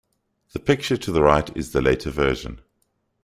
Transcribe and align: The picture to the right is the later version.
The 0.53 0.59
picture 0.59 0.97
to 0.97 1.11
the 1.11 1.21
right 1.21 1.55
is 1.55 1.73
the 1.73 1.81
later 1.83 2.09
version. 2.09 2.61